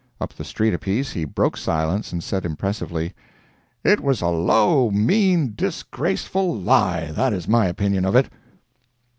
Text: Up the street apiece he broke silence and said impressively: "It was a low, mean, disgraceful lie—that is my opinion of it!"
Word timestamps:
Up 0.19 0.33
the 0.33 0.43
street 0.43 0.73
apiece 0.73 1.11
he 1.11 1.25
broke 1.25 1.55
silence 1.55 2.11
and 2.11 2.23
said 2.23 2.43
impressively: 2.43 3.13
"It 3.83 3.99
was 4.01 4.19
a 4.21 4.29
low, 4.29 4.89
mean, 4.89 5.53
disgraceful 5.55 6.55
lie—that 6.59 7.33
is 7.33 7.47
my 7.47 7.67
opinion 7.67 8.03
of 8.05 8.15
it!" 8.15 8.27